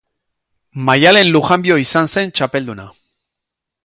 Maialen 0.87 1.29
Lujanbio 1.35 1.77
izan 1.83 2.09
zen 2.15 2.33
txapelduna. 2.39 2.87